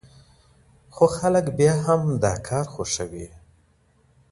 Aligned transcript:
خو 0.95 1.05
خلک 1.17 1.45
بیا 1.57 1.73
هم 1.85 2.01
دا 2.23 2.33
کار 2.47 2.65
خوښوي. 2.73 3.27